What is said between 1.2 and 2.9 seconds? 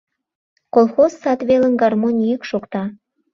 сад велым гармонь йӱк шокта.